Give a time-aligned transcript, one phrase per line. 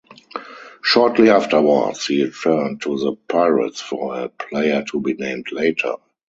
[0.81, 5.93] Shortly afterwards, he returned to the Pirates for a player to be named later.